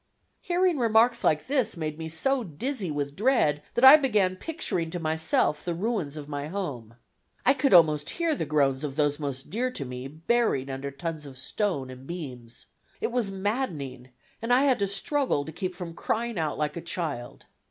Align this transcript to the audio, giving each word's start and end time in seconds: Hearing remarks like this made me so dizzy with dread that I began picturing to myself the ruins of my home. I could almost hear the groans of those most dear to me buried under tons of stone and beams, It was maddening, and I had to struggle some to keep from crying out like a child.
Hearing 0.41 0.79
remarks 0.79 1.23
like 1.23 1.45
this 1.45 1.77
made 1.77 1.99
me 1.99 2.09
so 2.09 2.43
dizzy 2.43 2.89
with 2.89 3.15
dread 3.15 3.61
that 3.75 3.85
I 3.85 3.97
began 3.97 4.35
picturing 4.35 4.89
to 4.89 4.99
myself 4.99 5.63
the 5.63 5.75
ruins 5.75 6.17
of 6.17 6.27
my 6.27 6.47
home. 6.47 6.95
I 7.45 7.53
could 7.53 7.71
almost 7.71 8.09
hear 8.09 8.33
the 8.33 8.47
groans 8.47 8.83
of 8.83 8.95
those 8.95 9.19
most 9.19 9.51
dear 9.51 9.69
to 9.69 9.85
me 9.85 10.07
buried 10.07 10.71
under 10.71 10.89
tons 10.89 11.27
of 11.27 11.37
stone 11.37 11.91
and 11.91 12.07
beams, 12.07 12.65
It 12.99 13.11
was 13.11 13.29
maddening, 13.29 14.09
and 14.41 14.51
I 14.51 14.63
had 14.63 14.79
to 14.79 14.87
struggle 14.87 15.41
some 15.41 15.45
to 15.45 15.51
keep 15.51 15.75
from 15.75 15.93
crying 15.93 16.39
out 16.39 16.57
like 16.57 16.75
a 16.75 16.81
child. 16.81 17.45